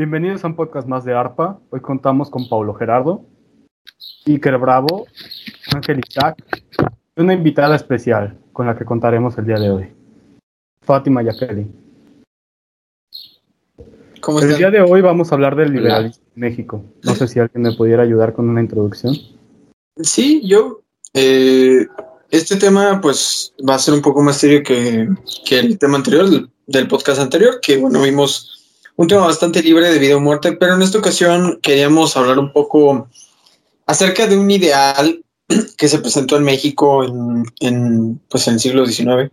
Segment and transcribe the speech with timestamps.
[0.00, 1.60] Bienvenidos a un podcast más de ARPA.
[1.68, 3.22] Hoy contamos con Paulo Gerardo,
[4.24, 5.06] Iker Bravo,
[5.74, 6.42] Ángel Isaac
[7.14, 9.92] y una invitada especial con la que contaremos el día de hoy,
[10.86, 11.70] Fátima Yakeli.
[14.22, 14.58] ¿Cómo El están?
[14.58, 16.82] día de hoy vamos a hablar del liberalismo en México.
[17.02, 19.14] No sé si alguien me pudiera ayudar con una introducción.
[20.02, 20.80] Sí, yo.
[21.12, 21.86] eh,
[22.30, 25.10] este tema, pues, va a ser un poco más serio que,
[25.44, 28.59] que el tema anterior, del, del podcast anterior, que, bueno, vimos
[29.00, 32.52] un tema bastante libre de vida o muerte, pero en esta ocasión queríamos hablar un
[32.52, 33.08] poco
[33.86, 35.24] acerca de un ideal
[35.78, 39.32] que se presentó en México en, pues, en el siglo XIX,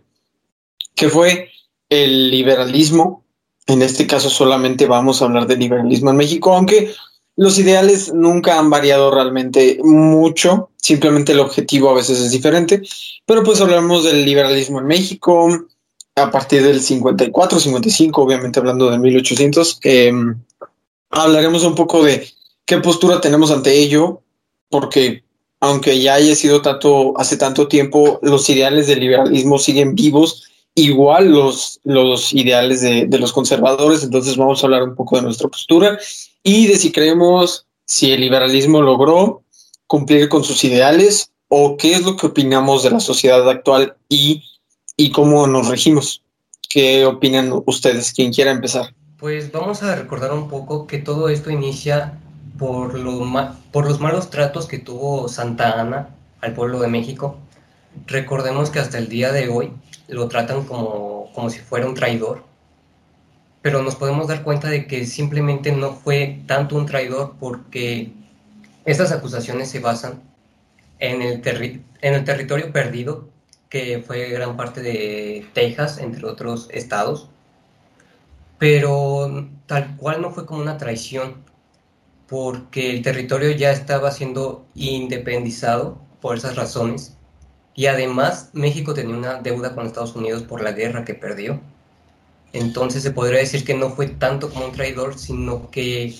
[0.94, 1.50] que fue
[1.90, 3.24] el liberalismo.
[3.66, 6.94] En este caso solamente vamos a hablar del liberalismo en México, aunque
[7.36, 12.80] los ideales nunca han variado realmente mucho, simplemente el objetivo a veces es diferente,
[13.26, 15.46] pero pues hablamos del liberalismo en México
[16.18, 19.80] a partir del 54, 55, obviamente hablando de 1800.
[19.84, 20.12] eh,
[21.10, 22.28] hablaremos un poco de
[22.64, 24.22] qué postura tenemos ante ello,
[24.68, 25.24] porque
[25.60, 31.32] aunque ya haya sido tanto, hace tanto tiempo, los ideales del liberalismo siguen vivos, igual
[31.32, 35.48] los, los ideales de, de los conservadores, entonces vamos a hablar un poco de nuestra
[35.48, 35.98] postura
[36.42, 39.42] y de si creemos si el liberalismo logró
[39.86, 44.44] cumplir con sus ideales o qué es lo que opinamos de la sociedad actual y,
[44.98, 46.22] y cómo nos regimos.
[46.68, 48.12] ¿Qué opinan ustedes?
[48.12, 48.94] Quien quiera empezar.
[49.16, 52.18] Pues vamos a recordar un poco que todo esto inicia
[52.58, 53.24] por, lo
[53.72, 56.10] por los malos tratos que tuvo Santa Ana
[56.42, 57.38] al pueblo de México.
[58.06, 59.72] Recordemos que hasta el día de hoy
[60.08, 62.44] lo tratan como, como si fuera un traidor,
[63.62, 68.12] pero nos podemos dar cuenta de que simplemente no fue tanto un traidor porque
[68.84, 70.22] estas acusaciones se basan
[70.98, 71.40] en el,
[72.02, 73.28] en el territorio perdido,
[73.68, 77.28] que fue gran parte de Texas, entre otros estados.
[78.58, 81.36] Pero tal cual no fue como una traición,
[82.28, 87.16] porque el territorio ya estaba siendo independizado por esas razones,
[87.74, 91.60] y además México tenía una deuda con Estados Unidos por la guerra que perdió.
[92.52, 96.14] Entonces se podría decir que no fue tanto como un traidor, sino que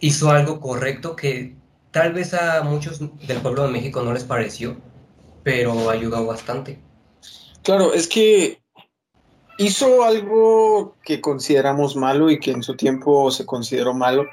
[0.00, 1.54] hizo algo correcto que
[1.92, 4.76] tal vez a muchos del pueblo de México no les pareció,
[5.46, 6.76] pero ayudó bastante.
[7.62, 8.60] Claro, es que
[9.58, 14.26] hizo algo que consideramos malo y que en su tiempo se consideró malo,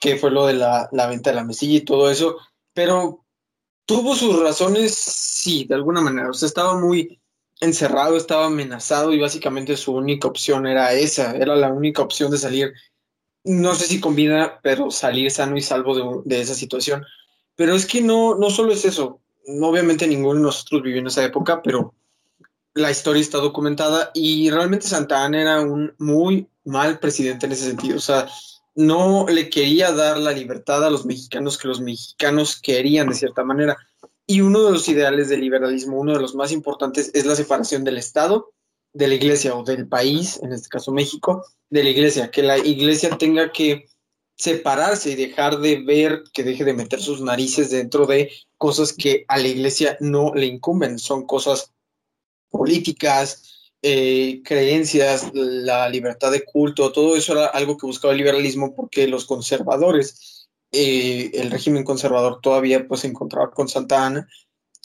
[0.00, 2.36] que fue lo de la, la venta de la mesilla y todo eso,
[2.72, 3.24] pero
[3.84, 6.30] tuvo sus razones, sí, de alguna manera.
[6.30, 7.20] O sea, estaba muy
[7.58, 12.38] encerrado, estaba amenazado y básicamente su única opción era esa, era la única opción de
[12.38, 12.72] salir,
[13.42, 17.04] no sé si combina, pero salir sano y salvo de, de esa situación.
[17.56, 21.24] Pero es que no, no solo es eso, obviamente ninguno de nosotros vivió en esa
[21.24, 21.94] época, pero
[22.74, 27.66] la historia está documentada y realmente Santa Ana era un muy mal presidente en ese
[27.66, 27.96] sentido.
[27.96, 28.28] O sea,
[28.74, 33.44] no le quería dar la libertad a los mexicanos que los mexicanos querían de cierta
[33.44, 33.76] manera.
[34.26, 37.84] Y uno de los ideales del liberalismo, uno de los más importantes, es la separación
[37.84, 38.52] del Estado,
[38.94, 42.58] de la iglesia o del país, en este caso México, de la iglesia, que la
[42.58, 43.86] iglesia tenga que
[44.36, 49.24] separarse y dejar de ver, que deje de meter sus narices dentro de cosas que
[49.28, 51.72] a la iglesia no le incumben, son cosas
[52.50, 58.74] políticas, eh, creencias, la libertad de culto, todo eso era algo que buscaba el liberalismo
[58.74, 64.28] porque los conservadores, eh, el régimen conservador todavía pues se encontraba con Santa Ana,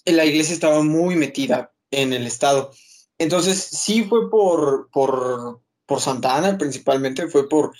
[0.05, 2.71] la iglesia estaba muy metida en el Estado.
[3.17, 7.73] Entonces sí fue por, por, por Santa Ana principalmente, fue por,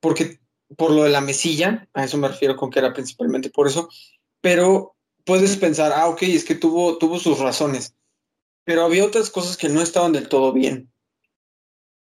[0.00, 0.40] porque,
[0.76, 3.88] por lo de la mesilla, a eso me refiero con que era principalmente por eso,
[4.40, 7.96] pero puedes pensar, ah, ok, es que tuvo, tuvo sus razones
[8.66, 10.90] pero había otras cosas que no estaban del todo bien.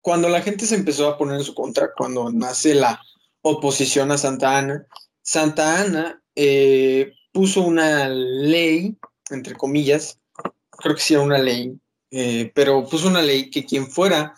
[0.00, 3.02] Cuando la gente se empezó a poner en su contra, cuando nace la
[3.42, 4.86] oposición a Santa Ana,
[5.20, 8.96] Santa Ana eh, puso una ley,
[9.28, 10.18] entre comillas,
[10.70, 11.78] creo que sí era una ley,
[12.10, 14.34] eh, pero puso una ley que quien fuera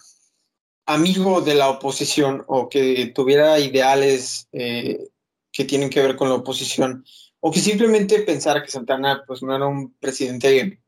[0.92, 5.08] amigo de la oposición o que tuviera ideales eh,
[5.52, 7.04] que tienen que ver con la oposición,
[7.40, 10.80] o que simplemente pensara que Santa Ana pues, no era un presidente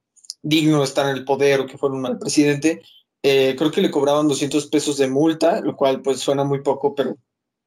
[0.42, 2.82] digno de estar en el poder o que fuera un mal presidente,
[3.22, 6.94] eh, creo que le cobraban 200 pesos de multa, lo cual pues suena muy poco,
[6.94, 7.16] pero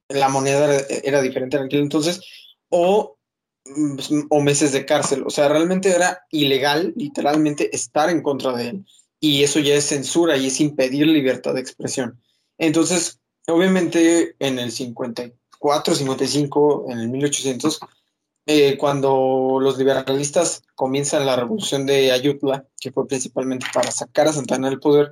[0.10, 2.22] la moneda era, era diferente en aquel entonces,
[2.70, 3.18] o,
[3.66, 5.24] mm, o meses de cárcel.
[5.26, 8.86] O sea, realmente era ilegal, literalmente, estar en contra de él.
[9.19, 12.21] Y eso ya es censura y es impedir libertad de expresión.
[12.57, 17.79] Entonces, obviamente, en el 54, 55, en el 1800,
[18.47, 24.33] eh, cuando los liberalistas comienzan la revolución de Ayutla, que fue principalmente para sacar a
[24.33, 25.12] Santana del poder,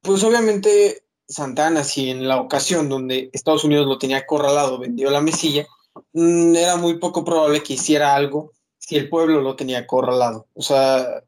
[0.00, 5.20] pues obviamente Santana, si en la ocasión donde Estados Unidos lo tenía acorralado, vendió la
[5.20, 5.66] mesilla,
[6.12, 10.46] mm, era muy poco probable que hiciera algo si el pueblo lo tenía acorralado.
[10.54, 11.22] O sea,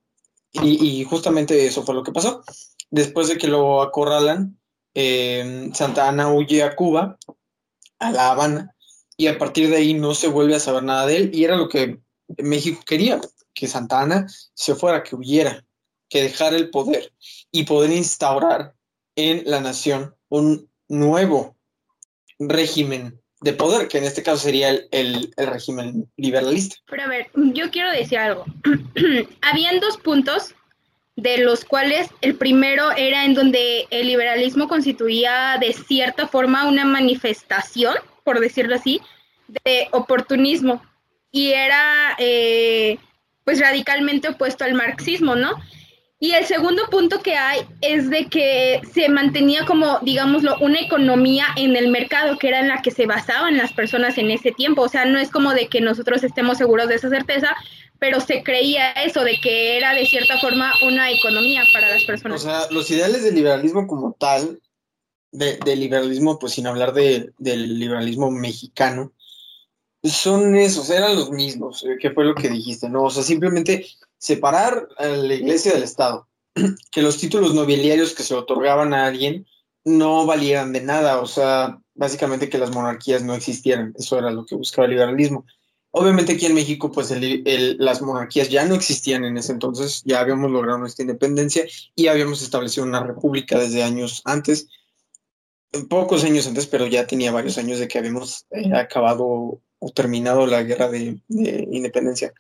[0.63, 2.43] y, justamente eso fue lo que pasó.
[2.91, 4.59] Después de que lo acorralan,
[4.95, 7.19] eh, Santa Ana huye a Cuba,
[7.99, 8.75] a La Habana,
[9.17, 11.57] y a partir de ahí no se vuelve a saber nada de él, y era
[11.57, 12.01] lo que
[12.39, 13.21] México quería,
[13.55, 15.65] que Santa Ana se fuera, que huyera,
[16.09, 17.13] que dejara el poder
[17.51, 18.75] y poder instaurar
[19.17, 21.57] en la nación un nuevo
[22.39, 26.77] régimen de poder, que en este caso sería el, régimen liberalista.
[26.89, 28.45] Pero a ver, yo quiero decir algo.
[29.43, 30.55] Habían dos puntos
[31.17, 36.85] de los cuales el primero era en donde el liberalismo constituía de cierta forma una
[36.85, 39.01] manifestación, por decirlo así,
[39.65, 40.83] de oportunismo
[41.31, 42.99] y era eh,
[43.45, 45.53] pues radicalmente opuesto al marxismo, ¿no?
[46.19, 51.47] Y el segundo punto que hay es de que se mantenía como, digámoslo, una economía
[51.57, 54.83] en el mercado que era en la que se basaban las personas en ese tiempo.
[54.83, 57.55] O sea, no es como de que nosotros estemos seguros de esa certeza,
[57.99, 62.41] pero se creía eso, de que era de cierta forma una economía para las personas.
[62.41, 64.59] O sea, los ideales del liberalismo como tal,
[65.33, 69.13] del liberalismo, pues sin hablar del liberalismo mexicano,
[70.03, 73.05] son esos, eran los mismos, eh, que fue lo que dijiste, ¿no?
[73.05, 73.87] O sea, simplemente
[74.19, 76.29] separar a la iglesia del Estado,
[76.91, 79.47] que los títulos nobiliarios que se otorgaban a alguien
[79.85, 84.45] no valieran de nada, o sea, básicamente que las monarquías no existieran, eso era lo
[84.45, 85.47] que buscaba el liberalismo.
[85.93, 87.11] Obviamente aquí en México, pues
[87.79, 91.65] las monarquías ya no existían en ese entonces, ya habíamos logrado nuestra independencia
[91.95, 94.69] y habíamos establecido una república desde años antes,
[95.89, 100.47] pocos años antes, pero ya tenía varios años de que habíamos eh, acabado o terminado
[100.47, 102.35] la guerra de independencia.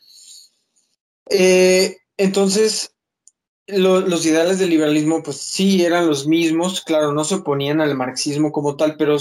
[1.30, 2.94] Eh, entonces,
[3.66, 8.52] los ideales del liberalismo, pues sí, eran los mismos, claro, no se oponían al marxismo
[8.52, 9.16] como tal, pero,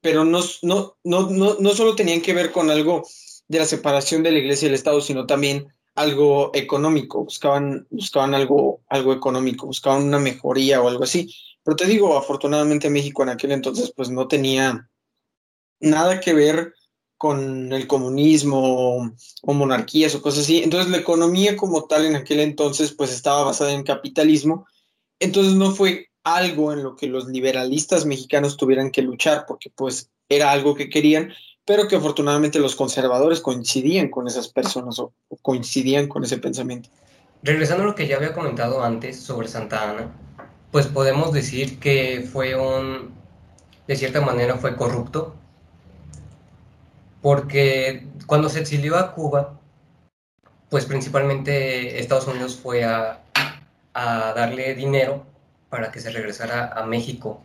[0.00, 3.06] pero no, no, no, no, solo tenían que ver con algo
[3.48, 8.34] de la separación de la iglesia y el Estado, sino también algo económico, buscaban, buscaban
[8.34, 11.34] algo, algo económico, buscaban una mejoría o algo así.
[11.64, 14.90] Pero te digo, afortunadamente México en aquel entonces pues no tenía
[15.80, 16.74] nada que ver
[17.16, 19.10] con el comunismo
[19.42, 20.62] o monarquías o cosas así.
[20.62, 24.66] Entonces la economía como tal en aquel entonces pues estaba basada en capitalismo.
[25.18, 30.10] Entonces no fue algo en lo que los liberalistas mexicanos tuvieran que luchar porque pues
[30.28, 31.32] era algo que querían,
[31.64, 36.90] pero que afortunadamente los conservadores coincidían con esas personas o, coincidían con ese pensamiento.
[37.42, 40.12] Regresando a lo que ya había comentado antes sobre Santa Ana,
[40.72, 43.14] pues podemos decir que fue un,
[43.86, 45.36] de cierta manera fue corrupto,
[47.22, 49.58] porque cuando se exilió a Cuba,
[50.70, 53.22] pues principalmente Estados Unidos fue a,
[53.94, 55.24] darle dinero
[55.70, 57.42] para que se regresara a México,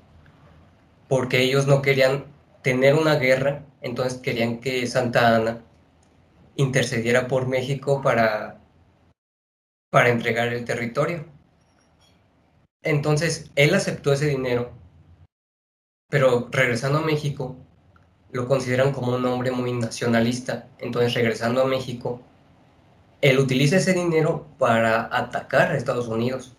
[1.08, 2.26] porque ellos no querían
[2.62, 5.62] tener una guerra, entonces querían que Santa Ana
[6.58, 8.60] intercediera por México para,
[9.90, 11.26] para entregar el territorio.
[12.84, 14.74] Entonces, él aceptó ese dinero,
[16.10, 17.56] pero regresando a México,
[18.32, 20.68] lo consideran como un hombre muy nacionalista.
[20.80, 22.22] Entonces, regresando a México,
[23.22, 26.54] él utiliza ese dinero para atacar a Estados Unidos,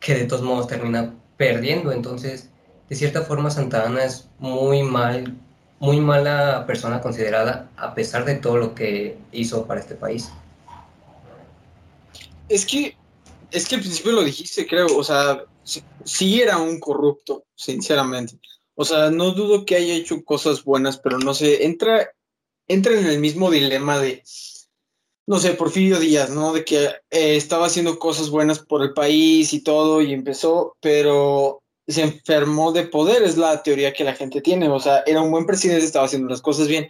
[0.00, 1.92] que de todos modos termina perdiendo.
[1.92, 2.50] Entonces,
[2.88, 5.36] de cierta forma, Santa Ana es muy mal,
[5.78, 10.30] muy mala persona considerada, a pesar de todo lo que hizo para este país.
[12.48, 12.96] Es que,
[13.50, 15.44] es que al principio lo dijiste, creo, o sea,
[16.04, 18.38] sí era un corrupto, sinceramente.
[18.80, 22.12] O sea, no dudo que haya hecho cosas buenas, pero no sé, entra,
[22.68, 24.22] entra en el mismo dilema de,
[25.26, 26.52] no sé, Porfirio Díaz, ¿no?
[26.52, 31.60] De que eh, estaba haciendo cosas buenas por el país y todo, y empezó, pero
[31.88, 34.68] se enfermó de poder, es la teoría que la gente tiene.
[34.68, 36.88] O sea, era un buen presidente, estaba haciendo las cosas bien,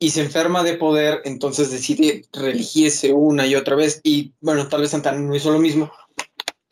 [0.00, 4.00] y se enferma de poder, entonces decide reelegirse una y otra vez.
[4.02, 5.88] Y bueno, tal vez Santana no hizo lo mismo.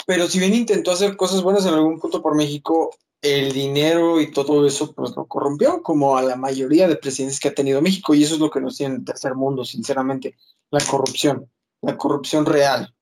[0.09, 2.91] Pero si bien intentó hacer cosas buenas en algún punto por México,
[3.27, 7.49] el dinero y todo eso pues lo corrompió como a la mayoría de presidentes que
[7.49, 10.37] ha tenido México y eso es lo que nos tiene en el tercer mundo, sinceramente,
[10.71, 11.51] la corrupción,
[11.83, 12.95] la corrupción real.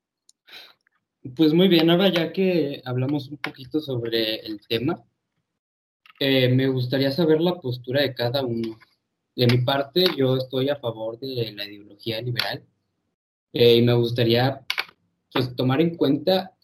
[1.35, 5.03] Pues muy bien, ahora ya que hablamos un poquito sobre el tema,
[6.19, 8.79] eh, me gustaría saber la postura de cada uno.
[9.35, 12.63] De mi parte, yo estoy a favor de la ideología liberal
[13.53, 14.65] eh, y me gustaría
[15.33, 16.54] pues tomar en cuenta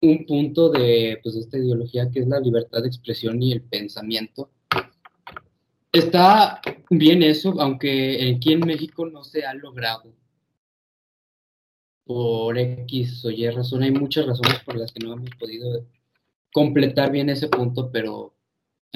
[0.00, 4.50] un punto de pues, esta ideología que es la libertad de expresión y el pensamiento.
[5.92, 6.60] Está
[6.90, 10.12] bien eso, aunque aquí en México no se ha logrado.
[12.04, 15.86] Por X o Y razón, hay muchas razones por las que no hemos podido
[16.52, 18.36] completar bien ese punto, pero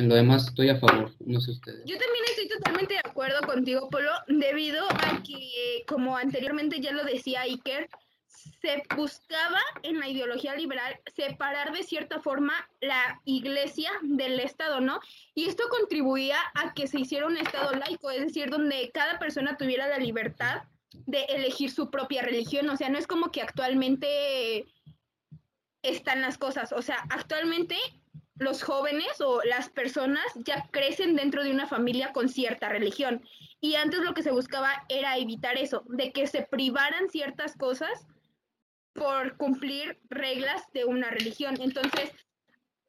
[0.00, 1.84] En lo demás estoy a favor, no sé ustedes.
[1.84, 7.04] Yo también estoy totalmente de acuerdo contigo, Polo, debido a que, como anteriormente ya lo
[7.04, 7.86] decía Iker,
[8.60, 15.00] se buscaba en la ideología liberal separar de cierta forma la iglesia del Estado, ¿no?
[15.34, 19.56] Y esto contribuía a que se hiciera un Estado laico, es decir, donde cada persona
[19.56, 22.68] tuviera la libertad de elegir su propia religión.
[22.70, 24.66] O sea, no es como que actualmente
[25.82, 26.72] están las cosas.
[26.72, 27.76] O sea, actualmente
[28.36, 33.22] los jóvenes o las personas ya crecen dentro de una familia con cierta religión.
[33.60, 38.06] Y antes lo que se buscaba era evitar eso, de que se privaran ciertas cosas
[38.92, 41.56] por cumplir reglas de una religión.
[41.60, 42.10] Entonces,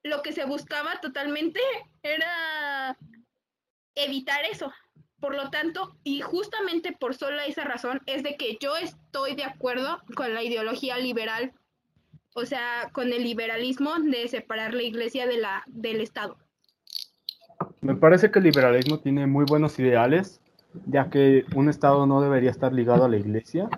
[0.04, 1.60] lo que se buscaba totalmente
[2.04, 2.98] era
[3.96, 4.72] evitar eso.
[5.20, 9.44] Por lo tanto, y justamente por sola esa razón, es de que yo estoy de
[9.44, 11.54] acuerdo con la ideología liberal,
[12.34, 16.38] o sea, con el liberalismo de separar la iglesia de la, del Estado.
[17.82, 20.42] Me parece que el liberalismo tiene muy buenos ideales,
[20.88, 23.70] ya que un Estado no debería estar ligado a la iglesia,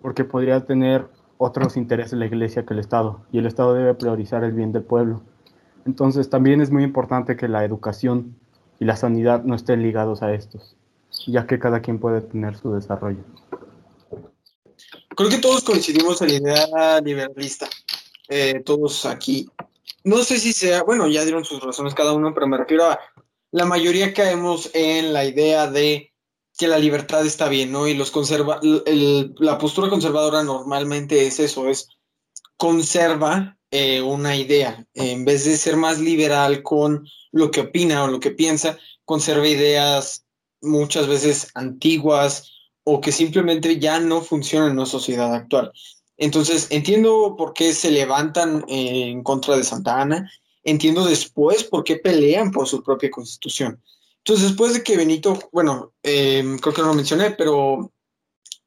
[0.00, 1.06] porque podría tener
[1.42, 4.82] otros intereses la iglesia que el Estado, y el Estado debe priorizar el bien del
[4.82, 5.22] pueblo.
[5.86, 8.36] Entonces también es muy importante que la educación
[8.78, 10.76] y la sanidad no estén ligados a estos,
[11.26, 13.24] ya que cada quien puede tener su desarrollo.
[15.16, 17.66] Creo que todos coincidimos en la idea liberalista,
[18.28, 19.48] eh, todos aquí.
[20.04, 23.00] No sé si sea, bueno, ya dieron sus razones cada uno, pero me refiero a
[23.50, 26.09] la mayoría caemos en la idea de
[26.60, 27.88] que la libertad está bien, ¿no?
[27.88, 31.88] Y los conserva, la postura conservadora normalmente es eso, es
[32.58, 38.08] conserva eh, una idea, en vez de ser más liberal con lo que opina o
[38.08, 38.76] lo que piensa,
[39.06, 40.26] conserva ideas
[40.60, 42.52] muchas veces antiguas
[42.84, 45.72] o que simplemente ya no funcionan en la sociedad actual.
[46.18, 50.30] Entonces, entiendo por qué se levantan en contra de Santa Ana,
[50.62, 53.82] entiendo después por qué pelean por su propia constitución.
[54.24, 57.90] Entonces, después de que Benito, bueno, em, creo que no lo mencioné, pero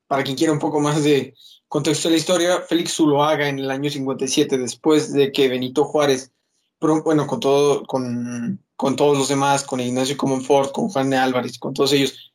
[0.07, 1.33] para quien quiera un poco más de
[1.67, 6.31] contexto de la historia, Félix Zuloaga en el año 57, después de que Benito Juárez,
[6.79, 11.57] bueno, con, todo, con, con todos los demás, con Ignacio Comonfort, con Juan de Álvarez,
[11.57, 12.33] con todos ellos,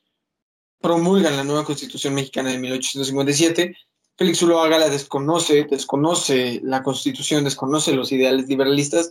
[0.80, 3.76] promulgan la nueva constitución mexicana de 1857,
[4.16, 9.10] Félix Zuloaga la desconoce, desconoce la constitución, desconoce los ideales liberalistas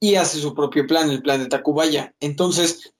[0.00, 2.12] y hace su propio plan, el plan de Tacubaya.
[2.18, 2.92] Entonces,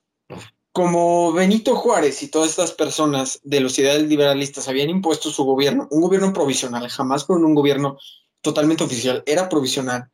[0.73, 5.88] como Benito Juárez y todas estas personas de los ideales liberalistas habían impuesto su gobierno,
[5.90, 7.99] un gobierno provisional, jamás con un gobierno
[8.40, 10.08] totalmente oficial, era provisional.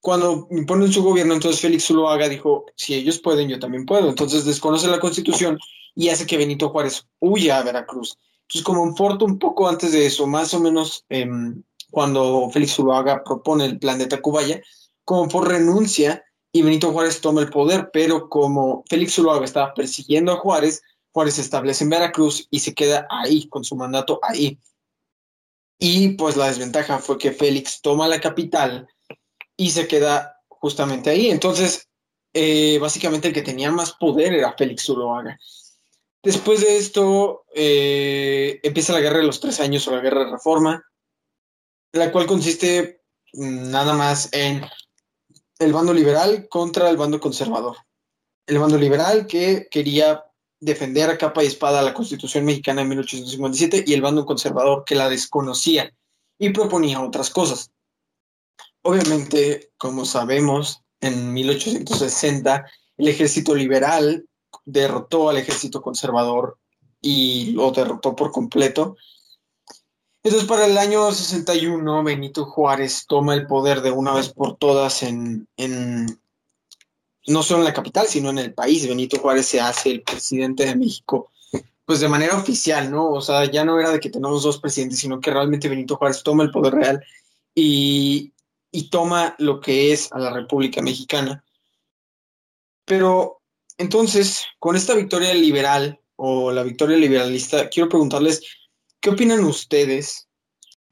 [0.00, 4.08] Cuando imponen su gobierno, entonces Félix Zuloaga dijo, si ellos pueden, yo también puedo.
[4.08, 5.58] Entonces desconoce la constitución
[5.94, 8.16] y hace que Benito Juárez huya a Veracruz.
[8.42, 13.22] Entonces, como Porto, un poco antes de eso, más o menos em, cuando Félix Zuloaga
[13.24, 14.62] propone el plan de Tacubaya,
[15.04, 20.32] como por renuncia y Benito Juárez toma el poder, pero como Félix Zuloaga estaba persiguiendo
[20.32, 24.58] a Juárez, Juárez se establece en Veracruz y se queda ahí, con su mandato ahí.
[25.78, 28.88] Y pues la desventaja fue que Félix toma la capital
[29.56, 31.30] y se queda justamente ahí.
[31.30, 31.88] Entonces,
[32.32, 35.38] eh, básicamente el que tenía más poder era Félix Zuloaga.
[36.22, 40.32] Después de esto, eh, empieza la guerra de los tres años o la guerra de
[40.32, 40.84] reforma,
[41.92, 43.02] la cual consiste
[43.32, 44.62] mm, nada más en
[45.58, 47.76] el bando liberal contra el bando conservador.
[48.46, 50.24] El bando liberal que quería
[50.60, 54.94] defender a capa y espada la Constitución mexicana de 1857 y el bando conservador que
[54.94, 55.92] la desconocía
[56.38, 57.70] y proponía otras cosas.
[58.82, 64.26] Obviamente, como sabemos, en 1860 el ejército liberal
[64.64, 66.58] derrotó al ejército conservador
[67.00, 68.96] y lo derrotó por completo
[70.28, 75.02] entonces, para el año 61, Benito Juárez toma el poder de una vez por todas
[75.02, 75.48] en,
[77.26, 78.86] no solo en la capital, sino en el país.
[78.86, 81.30] Benito Juárez se hace el presidente de México,
[81.86, 83.10] pues de manera oficial, ¿no?
[83.10, 86.22] O sea, ya no era de que tenemos dos presidentes, sino que realmente Benito Juárez
[86.22, 87.02] toma el poder real
[87.54, 88.34] y,
[88.70, 91.42] y toma lo que es a la República Mexicana.
[92.84, 93.40] Pero
[93.78, 98.42] entonces, con esta victoria liberal o la victoria liberalista, quiero preguntarles
[99.00, 100.28] ¿Qué opinan ustedes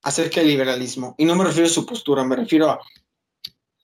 [0.03, 1.15] acerca del liberalismo?
[1.19, 2.81] Y no me refiero a su postura, me refiero a,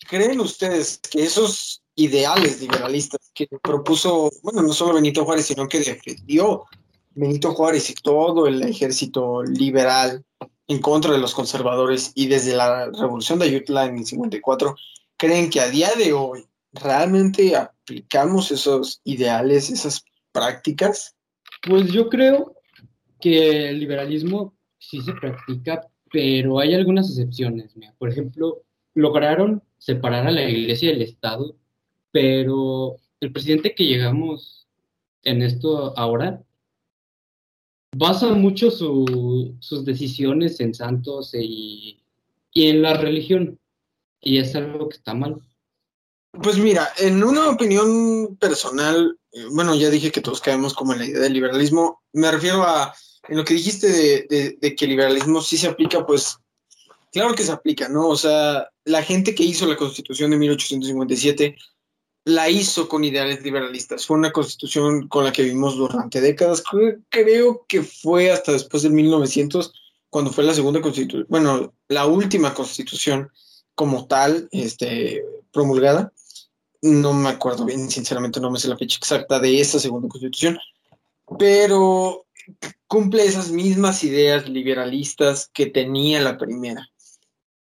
[0.08, 5.80] ¿creen ustedes que esos ideales liberalistas que propuso, bueno, no solo Benito Juárez, sino que
[5.80, 6.64] defendió
[7.10, 10.24] Benito Juárez y todo el ejército liberal
[10.68, 14.74] en contra de los conservadores y desde la revolución de Ayutla en el 54,
[15.16, 21.14] creen que a día de hoy realmente aplicamos esos ideales, esas prácticas?
[21.62, 22.54] Pues yo creo
[23.22, 27.74] que el liberalismo sí se practica, pero hay algunas excepciones.
[27.98, 28.64] Por ejemplo,
[28.94, 31.56] lograron separar a la iglesia del Estado,
[32.10, 34.68] pero el presidente que llegamos
[35.22, 36.42] en esto ahora
[37.96, 42.02] basa mucho sus decisiones en santos y,
[42.52, 43.58] y en la religión.
[44.20, 45.40] Y es algo que está mal.
[46.32, 51.00] Pues mira, en una opinión personal, eh, bueno, ya dije que todos caemos como en
[51.00, 52.02] la idea del liberalismo.
[52.12, 52.94] Me refiero a,
[53.28, 56.38] en lo que dijiste de, de, que el liberalismo sí se aplica, pues
[57.12, 58.08] claro que se aplica, ¿no?
[58.08, 61.56] O sea, la gente que hizo la constitución de 1857
[62.24, 64.06] la hizo con ideales liberalistas.
[64.06, 66.62] Fue una constitución con la que vivimos durante décadas.
[67.08, 69.72] Creo que fue hasta después del 1900,
[70.08, 73.30] cuando fue la segunda constitución, bueno, la última constitución
[73.74, 76.12] como tal, este, promulgada.
[76.82, 80.58] No me acuerdo bien, sinceramente no me sé la fecha exacta de esa segunda constitución,
[81.38, 82.26] pero
[82.86, 86.88] cumple esas mismas ideas liberalistas que tenía la primera.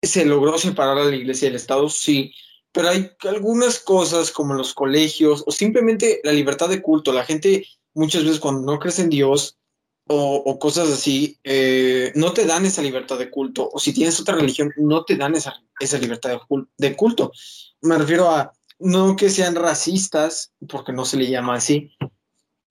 [0.01, 1.89] ¿Se logró separar a la iglesia del Estado?
[1.89, 2.33] Sí,
[2.71, 7.11] pero hay algunas cosas como los colegios o simplemente la libertad de culto.
[7.11, 9.57] La gente muchas veces cuando no crees en Dios
[10.09, 13.69] o, cosas así, eh, no te dan esa libertad de culto.
[13.73, 16.39] O si tienes otra religión, no te dan esa, esa libertad
[16.77, 17.31] de, culto.
[17.81, 21.91] Me refiero a no que sean racistas, porque no se le llama así,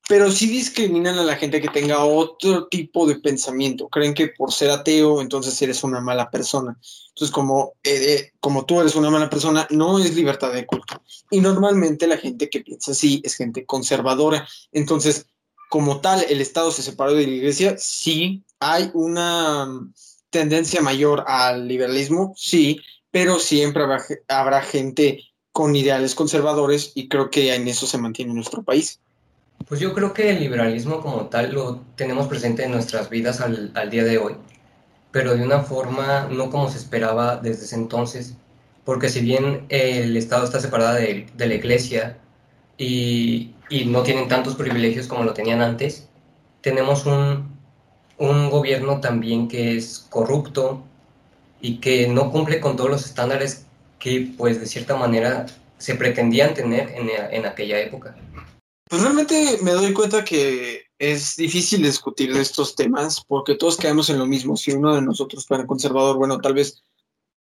[0.08, 3.88] pero sí discriminan a la gente que tenga otro tipo de pensamiento.
[3.88, 6.78] Creen que por ser ateo, entonces eres una mala persona.
[7.08, 11.02] Entonces, como, eh, eh, como tú eres una mala persona, no es libertad de culto.
[11.30, 14.46] Y normalmente la gente que piensa así es gente conservadora.
[14.70, 15.26] Entonces,
[15.68, 19.94] como tal, el Estado se separó de la iglesia, sí, hay una mm,
[20.30, 23.84] tendencia mayor al liberalismo, sí, pero siempre
[24.28, 29.00] habrá, gente con ideales conservadores y creo que en eso se mantiene nuestro país.
[29.66, 33.90] Pues yo creo que el liberalismo como tal lo tenemos presente en nuestras vidas al,
[33.90, 34.34] día de hoy,
[35.10, 38.36] pero de una forma no como se esperaba desde ese entonces,
[38.84, 42.16] porque si bien el Estado está separado de, de la Iglesia
[42.78, 46.08] y, y no tienen tantos privilegios como lo tenían antes.
[46.60, 47.56] Tenemos un,
[48.18, 50.82] un gobierno también que es corrupto
[51.60, 53.66] y que no cumple con todos los estándares
[53.98, 55.46] que, pues, de cierta manera
[55.78, 58.14] se pretendían tener en, en aquella época.
[58.88, 64.08] Pues realmente me doy cuenta que es difícil discutir de estos temas porque todos caemos
[64.10, 64.56] en lo mismo.
[64.56, 66.82] Si uno de nosotros fuera conservador, bueno, tal vez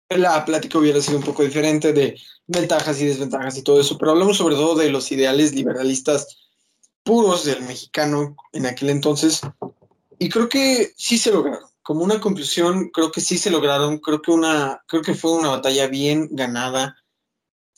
[0.08, 4.12] la plática hubiera sido un poco diferente de ventajas y desventajas y todo eso, pero
[4.12, 6.38] hablamos sobre todo de los ideales liberalistas
[7.02, 9.40] puros del mexicano en aquel entonces
[10.18, 11.68] y creo que sí se lograron.
[11.82, 15.50] Como una conclusión, creo que sí se lograron, creo que una creo que fue una
[15.50, 16.96] batalla bien ganada.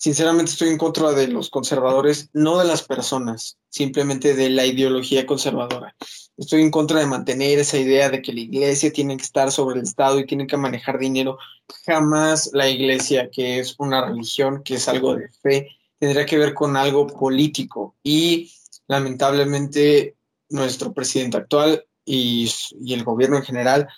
[0.00, 5.26] Sinceramente estoy en contra de los conservadores, no de las personas, simplemente de la ideología
[5.26, 5.96] conservadora.
[6.36, 9.80] Estoy en contra de mantener esa idea de que la iglesia tiene que estar sobre
[9.80, 11.36] el Estado y tiene que manejar dinero.
[11.84, 16.54] Jamás la iglesia, que es una religión, que es algo de fe, tendría que ver
[16.54, 17.96] con algo político.
[18.04, 18.52] Y
[18.86, 20.14] lamentablemente
[20.48, 22.48] nuestro presidente actual y,
[22.80, 23.88] y el gobierno en general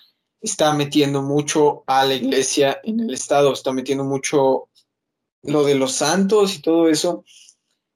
[0.41, 4.70] está metiendo mucho a la iglesia en el Estado, está metiendo mucho
[5.43, 7.23] lo de los santos y todo eso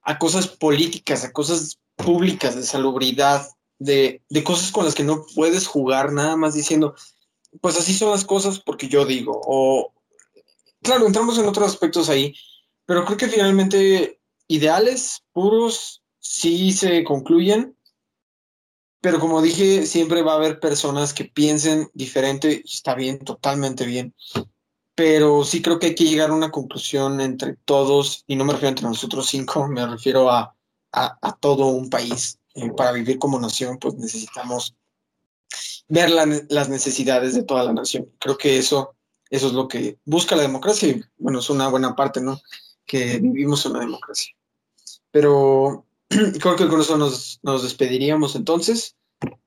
[0.02, 3.48] a cosas políticas, a cosas públicas de salubridad,
[3.80, 6.96] de, cosas con las que no puedes jugar nada más diciendo,
[7.62, 9.94] pues así son las cosas porque yo digo, o
[10.82, 12.36] claro, entramos en otros aspectos ahí,
[12.86, 17.76] pero creo que finalmente ideales puros sí se concluyen,
[19.02, 23.86] pero como dije, siempre va a haber personas que piensen diferente, y está bien, totalmente
[23.86, 24.16] bien,
[24.96, 28.54] pero sí creo que hay que llegar a una conclusión entre todos, y no me
[28.54, 30.56] refiero entre nosotros cinco, me refiero a
[31.40, 32.40] todo un país.
[32.56, 34.76] Eh, para vivir como nación, pues necesitamos
[35.90, 38.10] ver las necesidades de toda la nación.
[38.18, 38.96] Creo que eso,
[39.30, 42.40] eso es lo que busca la democracia y bueno, es una buena parte, ¿no?
[42.86, 44.34] Que vivimos en una democracia.
[45.12, 48.96] Pero creo que con eso nos, nos despediríamos entonces.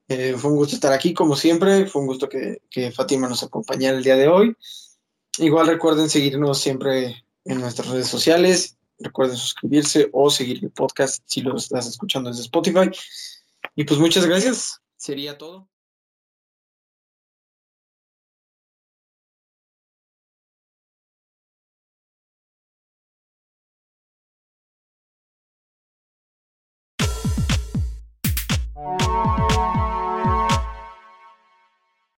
[0.07, 1.87] Eh, fue un gusto estar aquí, como siempre.
[1.87, 4.55] Fue un gusto que, que Fátima nos acompañara el día de hoy.
[5.37, 11.41] Igual recuerden seguirnos siempre en nuestras redes sociales Recuerden suscribirse o seguir el podcast si
[11.41, 12.91] lo estás escuchando desde Spotify.
[13.75, 14.81] Y pues muchas gracias.
[14.97, 15.69] Sería todo.